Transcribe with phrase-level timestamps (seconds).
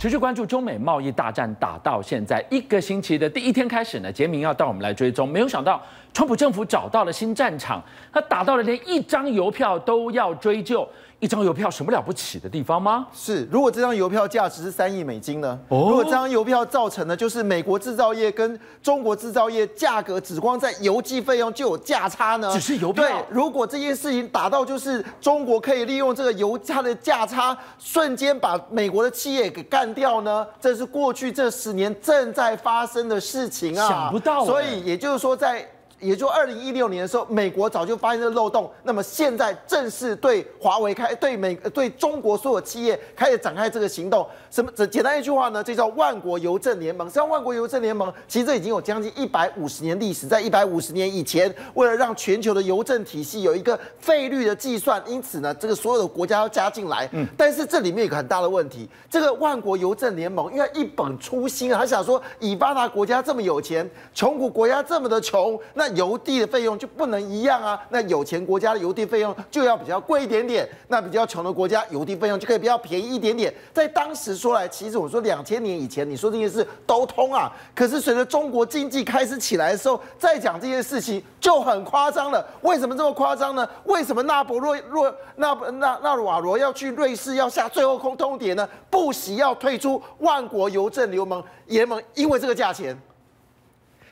[0.00, 5.28] 持续关注中美贸易大战打到现在一个星期的第一天开始呢，杰明要带我们来追踪。
[5.28, 5.78] 没有想到，
[6.12, 10.86] 川普政府找到了新战场，他打到了连一张邮票都要追究。
[11.20, 13.06] 一张邮票什么了不起的地方吗？
[13.12, 15.58] 是，如果这张邮票价值是三亿美金呢？
[15.68, 22.50] 哦，如果这张邮票造成的就是美国制造业跟中国制造业价格只光在邮寄费用就有价差呢？
[22.54, 23.04] 只是邮票。
[23.04, 30.46] 对，如果这件事情打到就是中国可以利用这个邮差的价差，瞬间把美国的企业给干掉呢？
[30.58, 33.86] 这是过去这十年正在发生的事情啊！
[33.86, 34.46] 想不到。
[34.46, 35.68] 所以也就是说在。
[36.00, 44.26] 也就二零一六年的时候，美国早就发现这个漏洞，那么现在正式对华为开对美对中国所有企业开始展开这个行动。
[44.50, 44.70] 什么？
[44.72, 45.62] 简简单一句话呢？
[45.62, 47.06] 这叫万国邮政联盟。
[47.06, 50.26] 实际上，万国邮政联盟其实这已经有将近一百五十年历史。
[50.26, 57.08] 在一百五十年以前，为了让全球的邮政体系有一个费率的计算，因此呢，这个所有的国家要加进来。
[57.12, 57.26] 嗯。
[57.36, 65.89] 但是这里面有个很大的问题，这个万国邮政联盟因为一本初心啊，他想说，以发达国家这么有钱，穷苦国家这么的穷，那。
[65.90, 67.80] 邮递的费用就不能一样啊？
[67.90, 73.52] 那有钱国家的邮递费用就要比较贵一点点，那比较穷的国家邮递费用就可以比较便宜一点点。
[73.72, 77.52] 在当时说来，其实我说两千年以前，你说这件事都通啊。
[77.74, 82.44] 可是随着中国经济开始起来的时候，再讲这件事情就很夸张了。
[82.62, 83.68] 为什么这么夸张呢？
[83.84, 88.68] 为什么纳博若若纳纳纳瓦罗要去瑞士要下最后通通牒呢？
[88.88, 92.96] 不惜要退出万国邮政联盟联盟，因为这个价钱。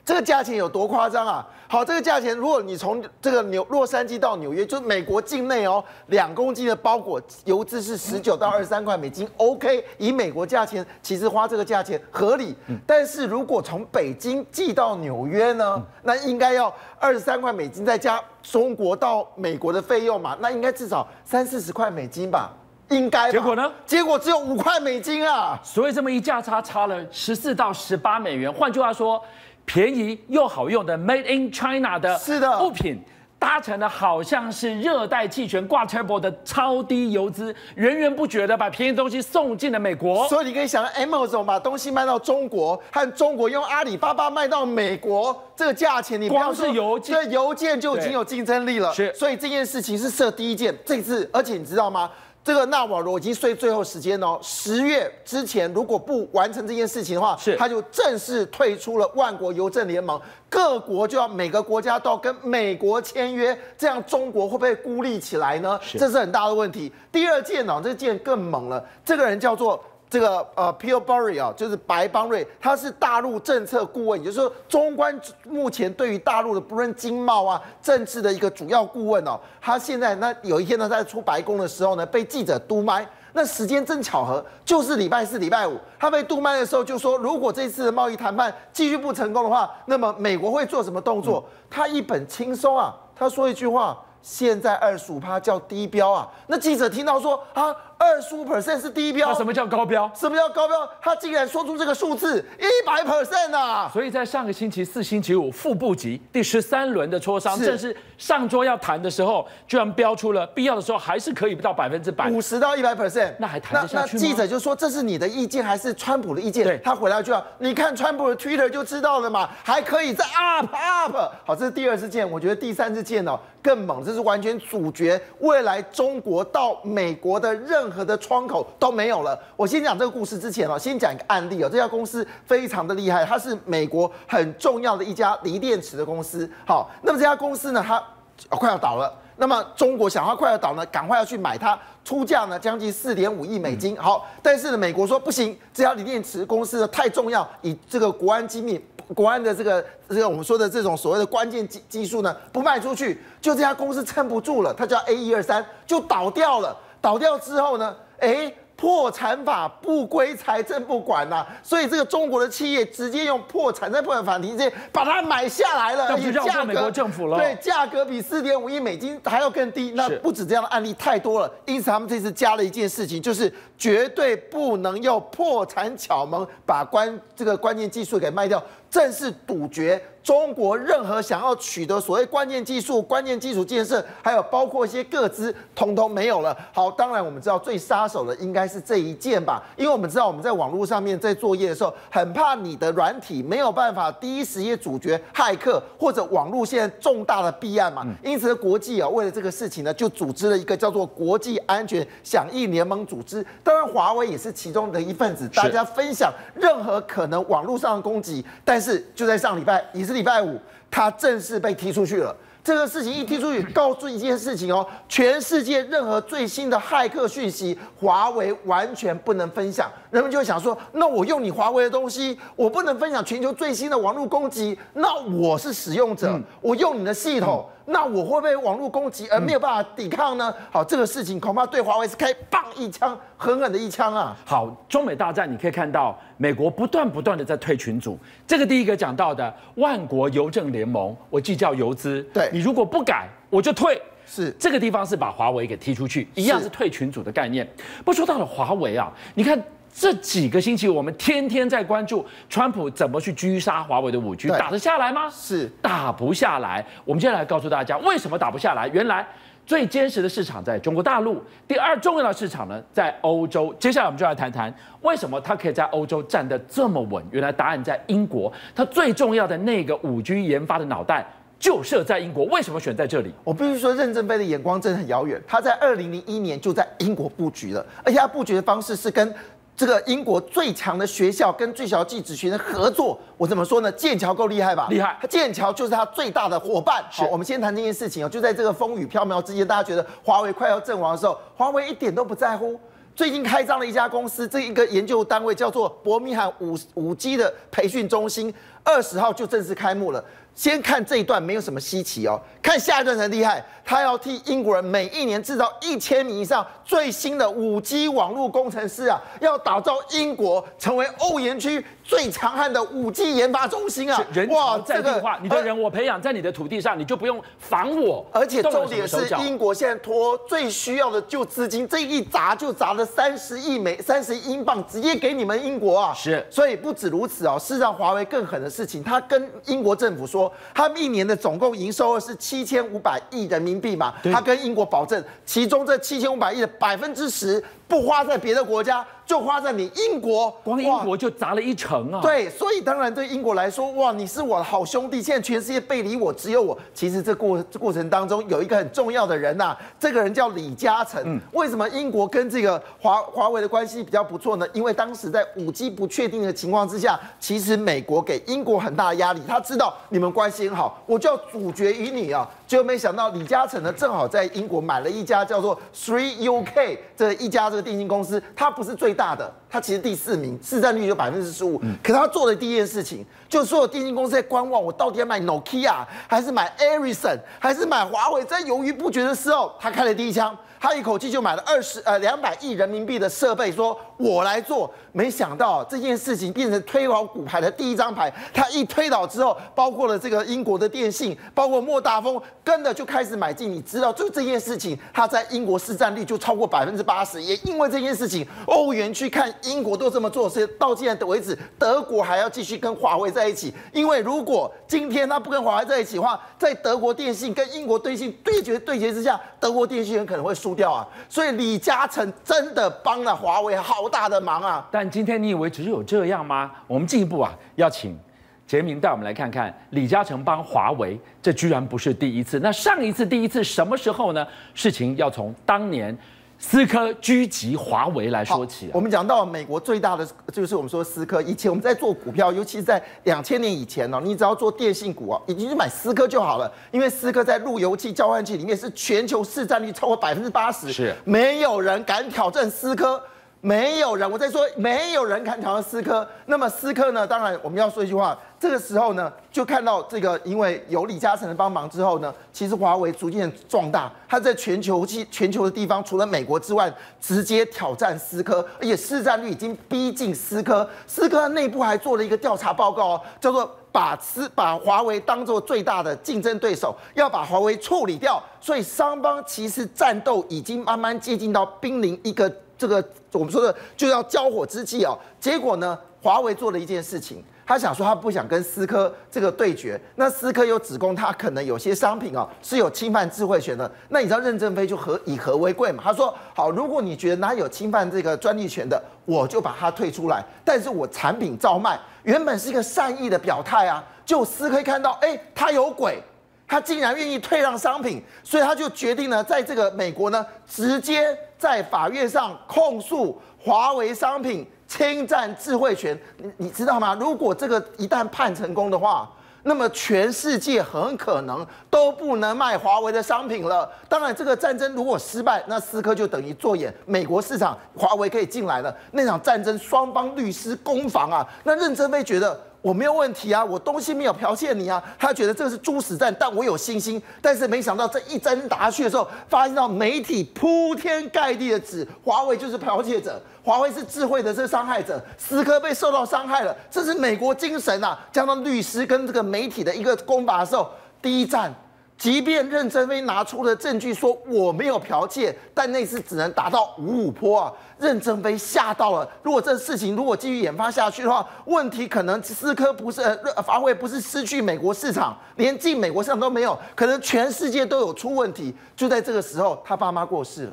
[0.09, 1.47] 这个价钱有多夸张啊？
[1.69, 12.56] 好，这个价钱，如果你从这个纽洛杉矶到纽约，就是美国境内哦，两公斤的包裹邮资是十九到二十三块美金，OK，以美国价钱，其实花这个价钱合理。
[12.86, 22.51] 但是如果从北京寄到纽约呢，那应该要二十三块美金再加中国到美国的费用嘛，那应该至少三四十块美金吧？
[22.89, 23.31] 应该。
[23.31, 23.70] 结果呢？
[23.84, 25.61] 结果只有五块美金啊！
[25.62, 28.51] 所以这么一价差差了十四到十八美元。
[28.51, 29.23] 换句话说。
[29.69, 32.19] 便宜又好用的 Made in China 的
[32.64, 32.98] 物品，
[33.38, 40.27] 搭乘的好像是热带气旋挂 turbo 的超低油资，源源不绝的把便宜东西送进了美国。
[40.27, 48.90] 所以你可以想，Amazon 把东西卖到中国，和中国用阿里巴巴卖到美国，这个价钱你光是邮件，对邮件就已经有竞争力了。
[48.95, 52.11] 是，所以这件事情是设第一件，这次，而且你知道吗？
[52.45, 60.19] 这个纳瓦罗已经睡最后时间哦，十月之前如果不完成这件事情的话，是他就正式退出了万国邮政联盟，
[60.49, 65.79] 各国就要每个国家都要跟美国签约，这样中国会不会孤立起来呢？
[65.93, 66.91] 这是很大的问题。
[67.13, 69.83] 第二件呢，这件更猛了，这个人叫做。
[70.11, 79.39] 这个呃，Pillsbury 啊，就是白邦瑞，他是大陆政策顾问，也就是说，中关目前对于大陆的不论经贸啊、政治的一个主要顾问哦。
[79.61, 91.45] 他现在那有一天呢，在出白宫的时候呢，被记者督麦，那时间真巧合，就是礼拜四、礼拜五，他被督麦的时候就说，如果这次的贸易谈判继续不成功的话，那么美国会做什么动作？
[91.69, 96.27] 他一本轻松啊，他说一句话：现在二十五趴叫低标啊。
[96.46, 97.77] 那记者听到说啊。
[97.98, 100.09] 二十五 percent 是低标，那什么叫高标？
[100.14, 100.89] 什么叫高标？
[101.01, 103.91] 他竟然说出这个数字一百 percent 啊！
[103.92, 114.23] 所以在上个星期四、星期五副部级第十三轮的磋商，正是上桌要谈的时候，居然标出了必要的时候还是可以不到百分之百，五十到一百 percent，那还谈得下去吗？
[114.23, 116.63] 那记者就说，这是你的意见还是川普的意见？
[116.63, 121.17] 对，他回来就要你看川普的 Twitter 就知道了嘛，还可以再 up up。
[121.45, 127.88] 好，这是第二次见，我觉得第三次见哦更猛，这是完全阻绝未来中国到美国的任。
[127.89, 129.38] 任何的窗口都没有了。
[129.56, 131.69] 我先讲这个故事之前哦，先讲一个案例哦。
[131.73, 136.49] 这家公司非常的厉害，它是美国很重要的一家锂电池的公司。
[136.67, 138.03] 好，那么这家公司呢，它
[138.50, 139.11] 快要倒了。
[139.37, 143.97] 那么中国想要快要倒呢，赶快要去买它，出价呢将近四点五亿美金。
[143.97, 148.79] 好，但是呢，美国说不行，这家锂电池公司呢太重要，以这个国安机密、
[149.15, 156.76] 国安的这个这个我们说的这种所谓的关键技技术呢，不卖出去，就这家公司撑不住了，它叫 A 一二三，就倒掉了。
[157.00, 157.97] 倒掉之后呢？
[158.20, 158.53] 哎。
[158.81, 169.90] 破产法不归财政部管呐、啊，所以这个中国的企业直接用破产在破产法庭直接把它买下来了，而且价格美国政府了，对，价格比四点五亿美金还要更低。
[169.96, 186.54] 那不止这样的案例太多了，因此他们这次加了一件事情，就是绝对不能用破产巧门把关这个关键技术给卖掉，正式堵绝中国任何想要取得所谓关键技术、关键基础建设，还有包括一些各资，通通没有了。
[186.70, 198.06] 好，当然我们知道最杀手的应该是这一件吧，因为我们知道我们在网络上面在作业的时候，很怕你的软体没有办法第一时间阻绝骇客或者网络现在重大的弊案嘛。
[198.22, 203.42] 因此，国际啊为了这个事情呢，就组织了一个叫做国际安全响应联盟组织。
[203.64, 210.61] 当然，华为也是其中的一份子，大家分享任何可能网络上的攻击，但但是就在上礼拜，也是礼拜五，
[210.91, 212.35] 他正式被踢出去了。
[212.65, 219.91] 这个事情一踢出去，告诉一件事情哦，全世界任何最新的骇客讯息，华为完全不能分享。
[220.11, 227.65] 人们就会想说，那我用你华为的东西，我不能分享全球最新的网络攻击，那我是使用者，我用你的系统。
[227.90, 230.55] 那我会不会网络攻击而没有办法抵抗呢？
[230.70, 234.37] 好，这个事情恐怕对华为是开棒一枪，狠狠的一枪啊！
[234.44, 238.19] 好，中美大战你可以看到，美国不断不断的在退群组。
[238.46, 244.00] 这个第一个讲到的万国邮政联盟，我计较邮资，对你如果不改，我就退。
[244.26, 247.67] 是这个地方是把华为给踢出去，一样是退群组的概念。
[248.05, 249.58] 不说到了华为啊，你看。
[249.98, 255.28] 这几个星期，我们天天在关注川普怎么去狙杀华为的五 G，打得下来吗？
[255.28, 256.86] 是打不下来。
[257.04, 258.86] 我们接下来告诉大家为什么打不下来。
[258.88, 259.26] 原来
[259.66, 263.74] 最坚实的市场在中国大陆，第二重要的市场呢在欧洲。
[263.80, 264.72] 接下来我们就来谈谈
[265.02, 267.20] 为什么它可以在欧洲站得这么稳。
[267.32, 271.26] 原来答案在英国，它最重要的那个五 G 研发的脑袋
[271.58, 272.44] 就设在英国。
[272.44, 273.34] 为什么选在这里？
[273.42, 275.42] 我必须说，任正非的眼光真的很遥远。
[275.44, 279.34] 他在二零零一年就在英国布局了，而且他布局的方式是跟。
[279.78, 283.92] 这个英国最强的学校跟最小技职群的合作，我怎么说呢？
[283.92, 284.88] 剑桥够厉害吧？
[284.90, 287.00] 厉害，剑桥就是他最大的伙伴。
[287.08, 288.28] 好，我们先谈这件事情哦。
[288.28, 292.76] 就在这个风雨飘渺之间，大家觉得华为快要阵亡的时候，华为一点都不在乎。
[293.14, 298.52] 最近开张了一家公司，这一个研究单位叫做伯明翰五五 G 的培训中心，
[298.82, 300.24] 二十号就正式开幕了。
[300.58, 303.64] 先看这一段没有什么稀奇哦，看下一段才厉害。
[303.84, 314.22] 他要替英国人每一年制造一千名以上最新的五 G 网络工程师啊，要打造英国成为欧元区最强悍的五 G 研发中心啊！
[314.32, 318.26] 人哇，这个话，你的人我培养在你的土地上，你就不用防我。
[318.32, 326.12] 而且重点是，英国现在拖最需要的就资金，这一砸就砸了三十亿美三十亿英镑，直接给你们英国啊！
[326.12, 330.47] 是，所以不止如此哦，事实上华为更狠的事情，他跟英国政府说。
[330.74, 334.14] 他们一年的总共营收额是七千五百亿人民币嘛？
[334.24, 339.05] 他跟英国保证，其中这七千五百亿的百分之十不花在别的国家。
[339.29, 342.19] 就花在你英国，光英国就砸了一成啊！
[342.23, 346.75] 对，所以当然对英国来说，哇，你是我的好兄弟，现在全世界背离我，只有我。
[346.94, 351.23] 其实这过这过程当中有一个很重要的人呐、啊，这个人叫李嘉诚。
[351.26, 354.67] 嗯，为什么英国跟这个华华为的关系比较不错呢？
[354.73, 362.49] 因为当时在五 G 不确定的情况之下，其实美国给英国很大的压力，他知道你们关系很好，我就要阻绝于你啊。
[362.67, 371.80] 结果没想到李嘉诚呢，正好在英国买了一家叫做 Three UK 这一家这个电信公司，它不是最大的，它其实第四名，市占率有百分之十五。
[372.02, 380.56] 可他做的第一件事情，就是所有电信公司在观望，我到底要买 Nokia 还是买 Ericsson 还是买华为，在犹豫不决的时候，他开了第一枪。
[380.80, 384.88] 他一口气就买了二十呃两百亿人民币的设备，说我来做。
[385.19, 388.32] 没想到这件事情变成推倒骨牌的第一张牌。
[388.55, 393.69] 他一推倒之后，包括了这个英国的电信，包括莫大丰，跟着就开始买进。
[393.69, 397.43] 你知道，就这件事情，他在英国市占率就超过百分之八十。
[397.43, 403.75] 也因为这件事情，欧元区看英国都这么做，所以到现在的为止，德国还要继续跟华为在一起。
[403.93, 410.69] 因为如果今天他不跟华为在一起的话，在德国电信跟英国电信对决对决之下，德国电信很可能会输。
[410.69, 411.09] 输掉啊！
[411.31, 414.87] 所以李嘉诚真的帮了华为好大的忙啊！
[414.91, 416.70] 但今天你以为只有这样吗？
[416.87, 418.19] 我们进一步啊，要请
[418.67, 422.60] 杰明带我们来看看李嘉诚帮华为，这居然不是第一次。
[422.60, 424.46] 那上一次第一次什么时候呢？
[424.74, 426.17] 事情要从当年。
[426.60, 431.41] 思科狙击华为来说起，我们讲到美国最大的就是我们说思科。
[431.43, 443.22] 以前我们在做股票，尤其是在两千年以前呢，你只要做电信股啊，已经去买思科就好了，因为思科在路由器、交换器里面是全球市占率超过百分之八十，是没有人敢挑战思科。
[443.60, 446.27] 没有人，我在说，没有人敢挑战思科。
[446.46, 447.27] 那么思科呢？
[447.27, 460.88] 当然我们要说一句话，这个时候呢，就看到这个，因为有李嘉诚的帮忙之后呢，其实华为逐渐壮大，它在全球其全球的地方，除了美国之外，直接挑战思科，而且市占率已经逼近思科。
[461.08, 468.41] 思科内部还做了一个调查报告哦，叫做把思把华为当做最大的竞争对手，要把华为处理掉。
[468.60, 472.50] 所以双方其实战斗已经慢慢接近到濒临一个。
[472.79, 486.03] 这个我们说的就要交火之际哦，结果呢，华为做了一件事情，他想说他不想跟思科这个对决，那思科又指控他可能有些商品哦是有侵犯智慧权的，那你知道任正非就和以和为贵嘛？
[486.05, 491.99] 他说好，如果你觉得哪有侵犯这个专利权的，我就把它退出来，但是我产品照卖。
[492.23, 496.23] 原本是一个善意的表态啊，就思科看到，哎，他有鬼，
[496.69, 504.65] 他竟然愿意退让商品，所以他就决定呢，在这个美国呢，直接在法院上控诉华为商品。
[504.89, 507.15] 侵占智慧权，你你知道吗？
[507.20, 509.31] 如果这个一旦判成功的话，
[509.65, 513.87] 那么全世界很可能都不能卖华为的商品了。
[514.09, 518.97] 当然，这个战争如果失败，那思科就等于做眼美国市场，华为可以进来了。
[519.13, 522.59] 那场战争双方律师攻防啊，那任正非觉得。
[522.81, 525.03] 我没有问题啊，我东西没有剽窃你啊。
[525.19, 527.21] 他觉得这是猪屎战，但我有信心。
[527.43, 536.75] 但是没想到这一针打下去的时候，发现到媒体铺天盖地的指华为就是剽窃者，华为是智慧的这个伤害者，思科被受到伤害了。
[536.91, 538.19] 这是美国精神啊！
[538.33, 540.89] 加上律师跟这个媒体的一个攻打的时候，
[541.21, 541.75] 第一战。
[542.19, 547.73] 即便任正非拿出了证据说我没有剽窃，但那次只能打到五五坡啊！
[547.97, 549.31] 任正非吓到了。
[549.41, 558.75] 如果这事情如果继续研发下去的话，问题可能思科不是呃华为不是失去美国市场，连进美国市场都没有，可能全世界都有出问题。
[558.97, 560.73] 就在这个时候，他爸妈过世了。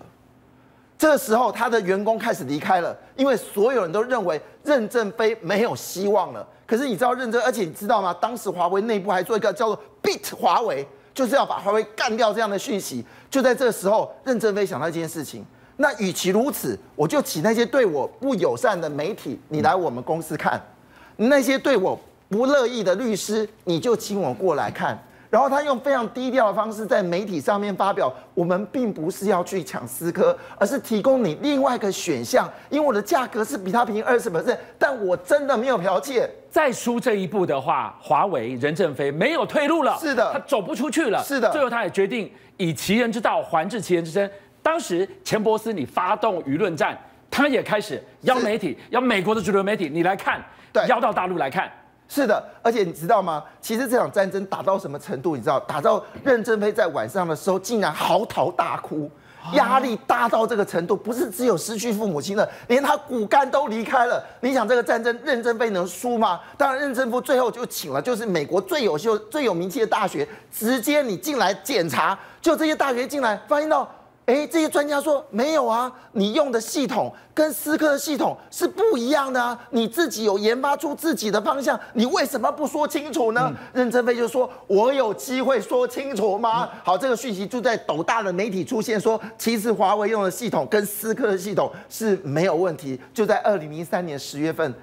[0.98, 6.44] 这个时候，他的员工开始离开了，因为所有人都认为任正非没有希望了。
[6.66, 8.12] 可是你知道任正，而且你知道吗？
[8.20, 10.88] 当时华为内部还做一个叫做 “Beat 华为”。
[11.15, 15.43] 就是要把华为干掉这样的讯息，就在这时候，任正非想到一件事情。
[15.77, 20.60] 那与其如此，我就请那些对我不友善的媒体，你来我们公司看；
[21.15, 21.98] 那些对我
[22.29, 25.01] 不乐意的律师，你就请我过来看。
[25.36, 36.25] 然后他用非常低调的方式在媒体上面发表，我们并不是要去抢思科，而是提供你另外一个选项，因为我的价格是比他便宜二十 percent，但我真的没有剽窃。
[36.50, 41.51] 再输这一步的话，华为任正非没有退路了，是的，他走不出去了，是的。
[41.51, 44.32] 最后他也决定以其人之道还治其人之身。
[44.63, 46.98] 当时钱伯斯你发动舆论战，
[47.30, 50.42] 他也开始邀媒体，邀美国的主流媒体，你来看，
[50.88, 51.70] 邀到大陆来看。
[52.08, 53.44] 是的，而且你知道吗？
[53.60, 55.36] 其实这场战争打到什么程度？
[55.36, 59.10] 你知道，打到任正非在晚上的时候竟然嚎啕大哭，
[59.54, 64.24] 压力大到这个程度，不是只有失去父母亲了，连他骨干都离开了。
[64.42, 66.40] 你想这个战争，任正非能输吗？
[66.56, 73.90] 当然，任正非最后就请了，就是美国最优秀、最有名气的大学，直接你进来检查，就这些大学进来发现到。
[74.25, 83.53] 哎，这些专家说没有啊，你用的系统跟思科的系统是不一样的啊，你自己有研发出自己的方向，你为什么不说清楚呢？
[83.53, 93.00] 嗯、任正非就说：“我有机会说清楚吗？”嗯、好，这个讯息就在斗大的媒体出现说，说其实华为用的系统跟思科的系统是没有问题。
[93.13, 94.74] 就在二零零三年十月份，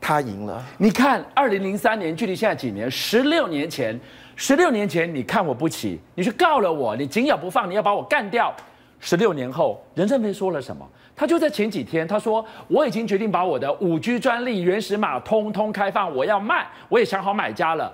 [0.00, 0.60] 他赢了。
[0.78, 2.90] 你看，二零零三年距离现在几年？
[2.90, 3.96] 十六年前，
[4.34, 8.52] 十六年前你看我不起，你去告了我，你紧咬不放，你要把我干掉。
[9.00, 10.86] 十六年后，任正非说了什么？
[11.16, 17.92] 他就在前几天，他说：“我已经决定把我的五 G 专利原始码通通开放，我要卖，我也想好买家了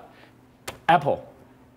[0.86, 1.18] ，Apple、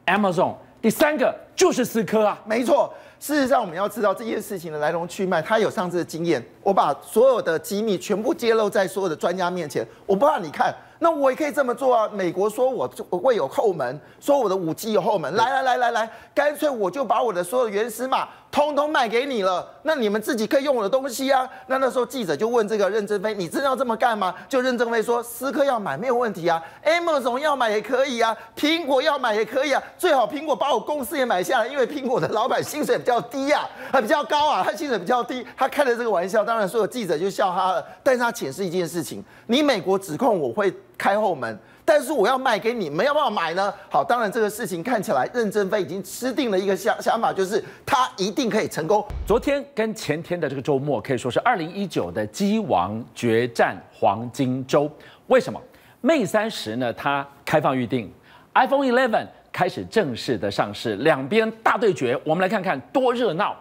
[0.05, 2.93] Amazon，第三个就是思科啊，没错。
[3.19, 12.09] 事实上，我们要知道这件事情的来龙去脉，他有上次的经验，我把所有的机密全部揭露在所有的专家面前，我不怕你看。”那我也可以这么做啊！
[12.11, 21.47] 美国说我我会有后门，说我的武器有后门，来来来来来，干脆我就把我的所有原始码通通卖给你了，那你们自己可以用我的东西啊。
[21.67, 24.35] 那那时候记者就问这个任正非，你真的要这么干吗？
[24.49, 37.83] 就任正非说，思科要买没有问题啊，Amazon 要买也可以啊，苹果要买也可以啊，最好苹果把我公司也买下来，因为苹果的老板薪水比较比较低啊，他比较高啊，他薪水比较低，他开了这个玩笑，当然所有记者就笑他了。
[38.03, 40.71] 但是他解释一件事情，你美国指控我会。
[40.99, 43.73] 开后门，但是我要卖给你们，要不要买呢？
[43.89, 49.01] 好，当然这个事情看起来任正非已经吃定了一个想想法，就是他一定可以成功。
[49.25, 54.91] 昨天跟前天的这个周末可以说是二零一九的机王决战黄金周。
[55.27, 55.57] 为什么
[56.03, 56.91] ？Mate 三十呢？
[56.91, 58.11] 它开放预定
[58.55, 59.25] ，iPhone 11
[59.59, 62.17] 开始正式的上市，两边大对决。
[62.23, 63.53] 我们来看看多热闹。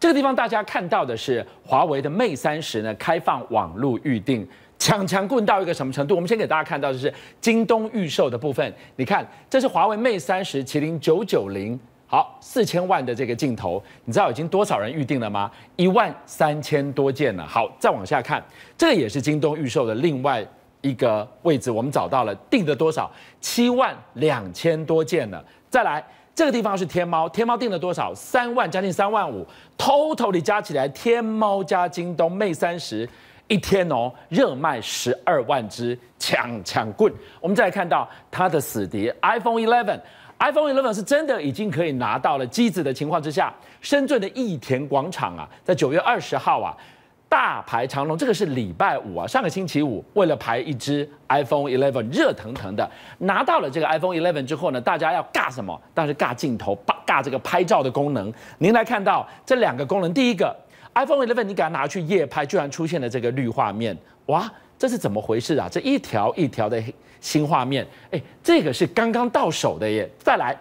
[0.00, 4.44] 这个地方大家看到的是华为的 Mate 三十呢，开放网络预定。
[4.76, 6.16] 强强棍到一个什么程度？
[6.16, 8.74] 我们先给大家看到的是京东预售的部分。
[8.96, 15.48] 你看，这是华为 Mate 三十麒麟九九零，好，四千万的这个镜头，你知道已经多少人预定了吗？
[15.76, 17.46] 一万三千多件了。
[17.46, 18.44] 好，再往下看，
[18.76, 20.44] 这个也是京东预售的另外
[20.86, 23.10] 一个位置，我们找到了，订的多少？
[23.40, 25.44] 七万两千多件了。
[25.68, 28.14] 再来，这个地方是天猫，天猫订了多少？
[28.14, 29.44] 三万，将近三万五
[29.76, 33.08] ，Total 加起来，天猫加京东 Mate 三十。
[33.48, 37.12] 一天哦热卖十二万只抢抢棍。
[37.40, 46.76] 我们再来看到它的死敌 iPhone 11，iPhone 11是真的已经可以拿到了机子的情况之下，深圳的益田广场啊，在九月二十号啊。
[47.28, 55.78] 大排长龙，这个是礼拜五啊，上个星期五，为了排一支 iPhone 11，热腾腾的拿到了这个 iPhone 11之后呢，大家要尬什么？
[55.92, 58.32] 当然是尬镜头，尬这个拍照的功能。
[58.58, 60.56] 您来看到这两个功能，第一个
[60.94, 65.68] iPhone 11，你给它拿去夜拍，居然出现了这个绿画面，哇，这是怎么回事啊？
[65.70, 66.80] 这一条一条的
[67.20, 70.08] 新画面，哎，这个是刚刚到手的耶。
[70.18, 70.56] 再来。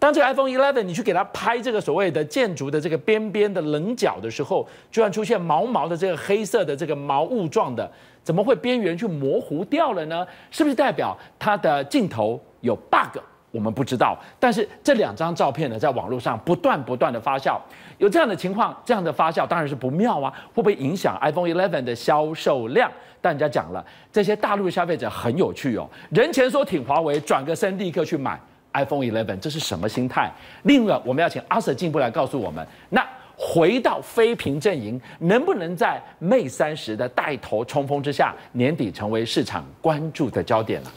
[0.00, 7.88] 当这个 iPhone 11你去给它拍这个所谓的建筑的这个边边的棱角的时候，居然出现毛毛的这个黑色的这个毛雾状的，
[8.22, 10.26] 怎么会边缘去模糊掉了呢？
[10.50, 13.20] 是不是代表它的镜头有 bug？
[13.50, 14.18] 我们不知道。
[14.38, 17.58] 但是这两张照片呢，在网络上不断不断的发酵，
[17.98, 20.32] 有这样的情况，这样的发酵当然是不妙啊！
[20.54, 22.90] 会不会影响 iPhone 11的销售量？
[23.20, 28.40] 但人家讲了，这些大陆消费者很有趣哦，人前说挺华为，转个身立刻去买。
[28.72, 30.30] iPhone 11，这是什么心态？
[30.62, 40.90] 另外，我们要请阿 Sir 进一步来告诉我们，那回到非屏阵营，能不能在 Mate 三十的带头冲锋之下，年底成为市场关注的焦点呢？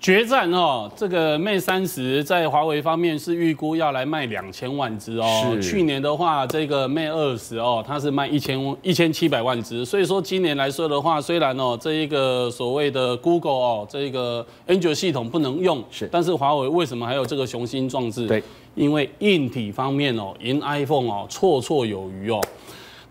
[0.00, 5.50] 决战哦，这个 Mate 三十在华为方面是预估要来卖两千万只哦。
[5.52, 9.84] 是去年的话，这个 Mate 二十哦，它是卖一千一千七百万只。
[9.84, 18.26] 所以说今年来说的话，虽然哦这一个所谓的 Google 哦这一个 Android 系统不能用，是，但是华为为什么还有这个雄心壮志？
[18.26, 18.42] 对，
[18.74, 22.40] 因为硬体方面哦，赢 iPhone 哦绰绰有余哦。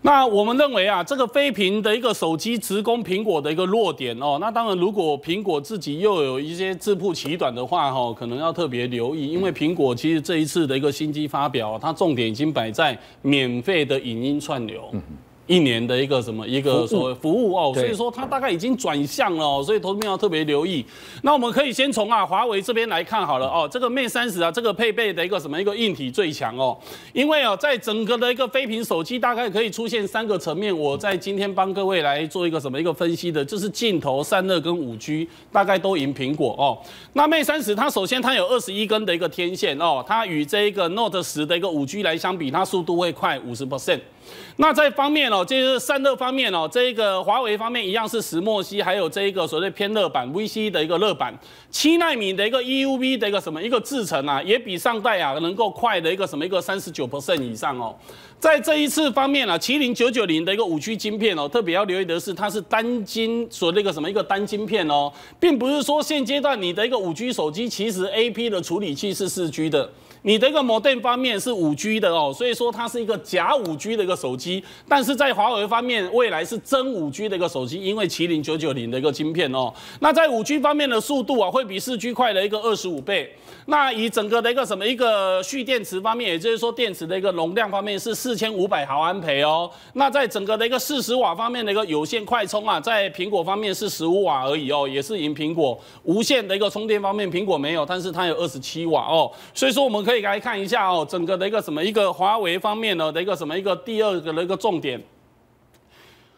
[0.02, 4.38] 那我们认为啊，这个非屏的一个手机直攻苹果的一个弱点哦。
[4.40, 14.90] 那当然，如果苹果自己又有一些自曝其短的话，哈，可能要特别留意，因为苹果其实这一次的一个新机发表，它重点已经摆在免费的影音串流。
[15.50, 20.86] 一年的一个什么一个所谓服务哦，所以说它大概已经转向了哦，所以投资者要特别留意。
[21.22, 26.78] 那我们可以先从啊华为这边来看好了哦，这个 Mate 三十啊，这个配备的一个什么一个硬体最强哦，
[27.12, 36.78] 因为哦在整个的一个非屏手机大概可以出现三个层面，我在今天帮各位来做一个什么一个分析的，就是镜头、散热跟五 G 大概都赢苹果哦。
[37.14, 43.98] 那 Mate 三十它首先它有二十一根的一个天线哦，它与这一个 Note 10的一个五 G 来相比，它速度会快五十 percent。
[44.56, 51.32] 那在方面哦，就是散热方面哦，这一个华为方面一样是石墨烯，还有这一个所谓偏热板 VC 的一个热板，
[51.70, 57.96] 七纳米的一个 EUV 的一个什么一个制程啊，也比上代啊能够快的一个什么一个三十九 percent 以上哦。
[58.40, 69.90] 在这一次方面啊，麒麟九九零的一个五 G 晶片哦，特别要留意的是，它是单晶所那个什么一个单晶片哦，并不是说现阶段你的一个五 G 手机其实 AP 的处理器是四 G 的。
[70.22, 79.72] 你的一个 modem 方面是五 G 的哦，所以说它是一个假五 G 的一个手机，但是在华为方面，未来是真五 G 的一个手机，因为麒麟九九零的一个晶片哦。
[80.00, 83.34] 那在五 G 方面的速度啊，会比四 G 快了一个二十五倍。
[83.64, 89.68] 那以整个的一个什么一个蓄电池方面，也就是说电池的一个容量方面是四四千五百毫安培哦。
[89.94, 95.76] 那在整个的一个四十瓦方面的一个有线快充啊，在苹果方面是十五瓦而已哦，也是赢苹果。
[96.04, 99.28] 无线的一个充电方面，苹果没有，但是它有二十七瓦哦。
[99.52, 105.02] 所以说我们可以来看一下哦，整个的一个什么一个华为方面呢的一个什么一个第二个的一个重点。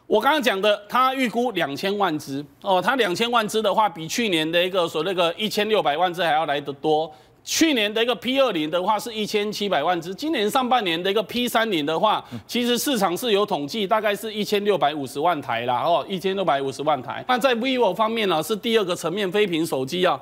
[0.06, 7.12] 我刚刚讲的，它预估两千万只哦，它两千万只的话，比去年的一个所那个一千六百万只还要来得多。
[7.44, 17.24] 去年的一个 P 二零的话是一千七百万只，今年上半年的一个 P 三零的话，其实市场是有统计，大概是一千六百五十万台啦哦，一千六百五十万台。
[17.26, 20.20] 那在 vivo 方面呢，是第二个层面非屏手机啊。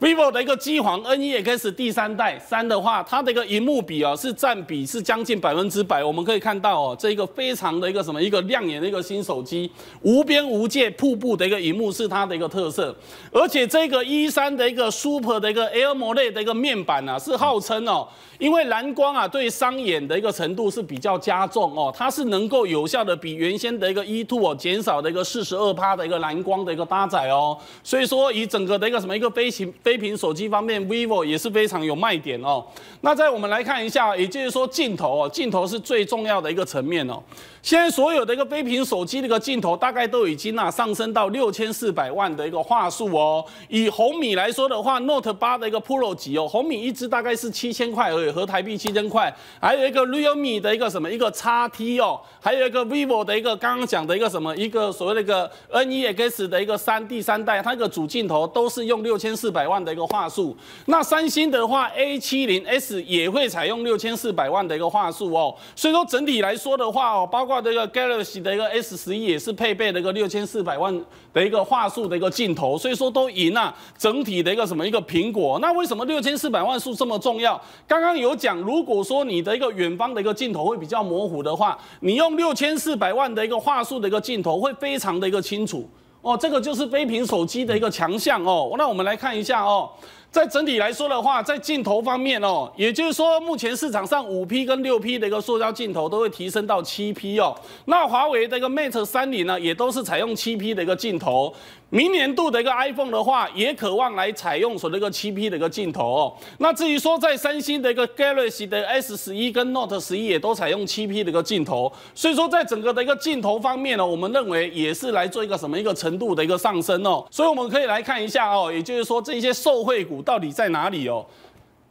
[0.00, 6.02] Vivo 的一个机皇 NEX 第三代三的话，它的一个荧幕比啊是占比是将近百分之百。
[6.02, 12.92] 我们可以看到哦，这一个非常的一个什么一个亮眼的一个新手机，无边无界瀑布的一个荧幕是它的一个特色。
[13.30, 18.08] 而且这个 E3 的一个 Super 的一个 AMOLED 的一个面板啊，是号称哦，
[18.40, 27.56] 因为蓝光啊对伤眼的一个程度是比较加重哦，它是能够有效的比原先的一个 E2 哦减少的一个四十二趴的一个蓝光的一个搭载哦。
[27.84, 29.91] 所以说以整个的一个什么一个飞行飞。
[29.92, 32.64] 非屏手机方面，vivo 也是非常有卖点哦。
[33.02, 37.22] 那再我们来看一下，也就是说镜头哦，镜头是最重要的一个层面哦。
[37.60, 43.44] 现在所有的一个非屏手机的一个镜头，大概都已经啊上升到六千四百万的一个画素哦。
[43.68, 49.32] 以红米来说的话，Note 八的一个 Pro 级哦，红米一支大概是七千块而已，合台币七千块。
[49.60, 59.71] 还有一个 Realme 的一个什么一个 XT 哦，还有一个 vivo 的一个刚刚讲的一个什么一个所谓的一个 NEX 的一个三第三代，它一个主镜头都是用六千四百万。
[59.72, 60.54] 万的一个画素。
[60.86, 65.54] 那三星的话，A 七零 S 也会采用六千四百万的一个画素哦。
[65.74, 70.94] 所以说整体来说的话哦，包括这个 Galaxy 的一个 S 十一也是配备了一个六千四百万
[71.32, 75.58] 的一个画素的一个镜头，所以说都赢了整体的一个什么一个苹果。
[75.60, 77.60] 那为什么六千四百万素这么重要？
[77.88, 85.88] 刚刚有讲，如果说你的一个远方的一个镜头会比较模糊的话，你用六千四百万的一个画素的一个镜头会非常的一个清楚。
[86.22, 88.74] 哦，这个就是飞屏手机的一个强项哦。
[88.78, 89.90] 那我们来看一下哦。
[90.32, 97.54] 在整体来说的话，在镜头方面哦，也就是说，目前市场上五 P 跟六 P 的一个塑胶镜头都会提升到七 P 哦。
[97.84, 101.52] 那华为的一个 Mate 三零呢，也都是采用七 P 的一个镜头。
[101.90, 106.32] 明年度的一个 iPhone 的话，也渴望来采用所谓的个七 P 的一个镜头哦。
[106.56, 117.22] 那至于说在三星的一个 Galaxy 的 S 十一跟 Note 十一也都采用七 P 的一个镜头，所以说在整个的一个镜头方面呢，我们认为也是来做一个什么一个程度的一个上升哦。
[117.30, 120.21] 所以我们可以来看一下哦，也就是说这些受惠股。
[120.22, 121.26] 到底在哪里哦？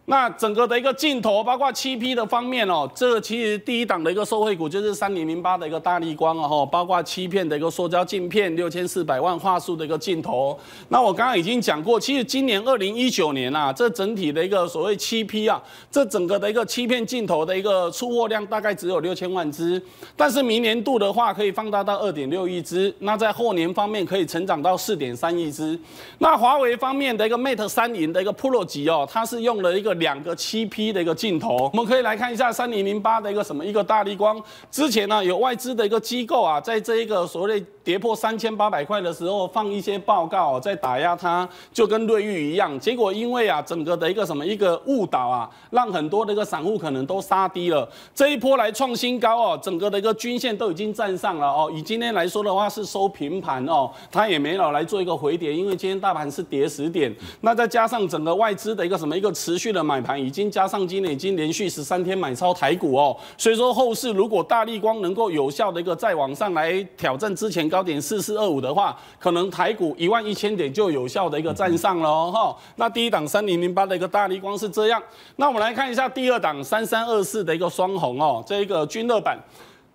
[0.06, 10.60] 那整个的一个镜头，包括七 P 的方面哦，这个其实第一档的一个受惠股就是三零零八的一个大力光哦，包括七片的一个塑胶镜片，六千四百万画素的一个镜头。
[10.90, 15.62] 那我刚刚已经讲过，其实今年二零一九年啊，这整体的一个所谓七 P 啊，
[15.92, 19.82] 这整个的一个七片镜头的一个出货量大概只有六千万只，
[20.18, 25.80] 但是明年度的话可以放大到二点六亿只，那在后年方面可以成长到四点三亿只。
[26.18, 29.91] 那华为方面的一个 Mate 三零的一个 Pro 级哦，它是用了一个。
[29.96, 34.42] 两个七 P 的一个镜头，我们可以来看一下三零零八的一个什么一个大立光。
[34.70, 42.80] 之前呢，有外资的一个机构啊，在这一个所谓跌破三千八百块的时候，放一些报告在打压它，就跟瑞昱一样。
[42.80, 47.88] 结果因为啊，整个的一个什么一个误导啊，让很多的一个散户可能都杀低了。
[48.16, 51.70] 这一波来创新高哦，整个的一个均线都已经站上了哦。
[51.74, 57.14] 以今天来说的话是收平盘哦，它也没有来做一个回跌，因为今天大盘是跌十点。
[57.42, 59.81] 那再加上整个外资的一个什么一个持续的。
[59.84, 72.58] 买盘已经加上今年已经连续十三天买超台股哦，所以说后市如果大立光能够有效的一个再往上来挑战之前高点四四二五的话，可能台股一万一千点就有效的一个站上了哦哈。
[72.76, 75.02] 那第一档三零零八的一个大立光是这样，
[75.36, 79.38] 那我们来看一下第二档三三二四的一个双红哦，这一个均热板。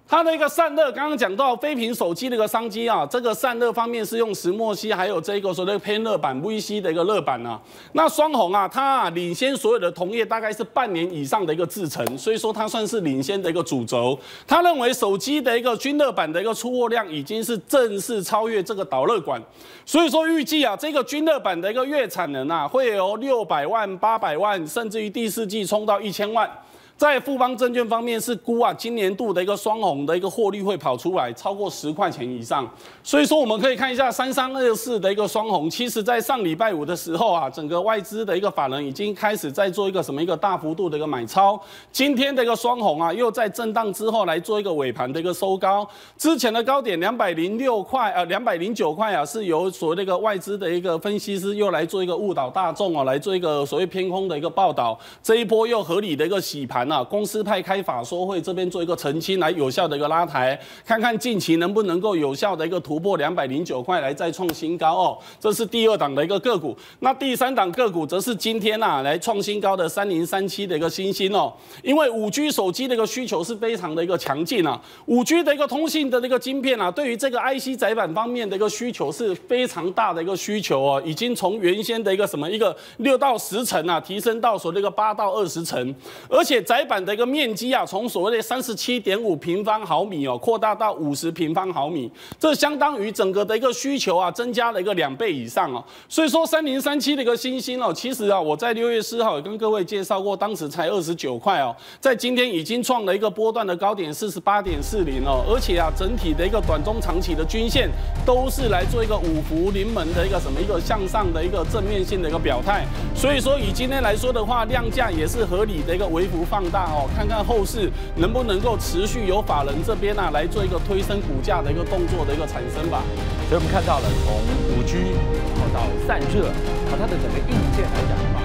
[0.08, 7.60] 它的一个散热，刚刚讲到飞屏手机的一个商机啊，这个散热方面是用石墨烯，还有这个所谓的偏热板 VC 的一个热板啊。
[7.92, 14.16] 那双鸿啊，它啊领先所有的同业大概是半年以上的一个制程，所以说它算是领先的一个主轴。
[14.46, 19.42] 他认为手机的一个均热板的一个出货量已经是正式超越这个导热管，
[19.84, 26.48] 所以说预计啊，这个均热板的一个月产能啊，会由六百万、八百万，甚至于第四季冲到一千万。
[26.96, 32.66] 在富邦证券方面是估啊，今年度的一个双红的一个获利会跑出来超过十块钱以上，
[33.02, 41.60] 所以说我们可以看一下三三二四的一个双红，其实在上礼拜五的时候啊，整个外资的一个法人已经开始在做一个什么一个大幅度的一个买超，
[41.92, 56.85] 今天的一个双红啊，又在震荡之后来做一个尾盘的一个收高，之前的高点两百零六块呃两百零九块啊，是由所谓的一个外资的一个分析师又来做一个误导大众啊，来做一个所谓偏空的一个报道，这一波又合理的一个洗盘。
[56.86, 65.18] 那公司派开法说会这边做一个澄清，来有效的一个拉抬，看看近期能不能够有效的一个突破两百零九块来再创新高哦。
[65.38, 71.52] 这是第二档的一个个股，那第三档个股则是今天呐来创新高的三零三七的一个新星哦。
[71.82, 85.94] 因为五 G 手机的一个需求是非常的一个强劲啊，五 G 的一个通信的那个晶片啊，对于这个 IC 载板方面的一个需求是非常大的一个需求哦，已经从原先的一个什么一个六到十层啊，提升到所谓的一个八到二十层，
[86.28, 95.84] 而且载板的一个面积啊，从所谓的三十七点五平方毫米哦，扩大到五十平方毫米，这相当于整个的一个需求啊，增加了一个两倍以上哦。
[96.08, 107.90] 所以说三零三七的一个新星哦，其实啊，我在六月四号也跟各位介绍过，当时才二十九块哦，在今天已经创了一个波段的高点四十八点四零哦，而且啊，整体的一个短中长期的均线
[108.24, 112.84] 都是来做一个五福临门的一个什么一个向上的一个正面性的一个表态。
[113.14, 117.08] 所以说以今天来说的话，量价也是合理的一个微幅放大哦。
[117.16, 123.02] 看看后市能不能够持续由法人这边啊来做一个推升股价的一个动作的一个产生吧。
[123.48, 124.34] 所以我们看到了从
[124.76, 125.12] 五 G
[125.54, 126.46] 然后到散热，
[126.90, 128.35] 和它的整个硬件来讲。